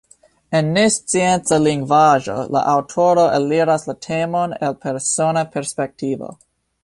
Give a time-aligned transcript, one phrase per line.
[0.59, 6.33] En nescienca lingvaĵo la aŭtoro aliras la temon el persona perspektivo.